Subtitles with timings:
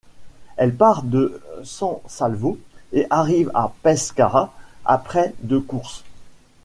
[0.57, 2.57] Elle part de San Salvo
[2.91, 4.51] et arrive à Pescara
[4.83, 6.03] après de course.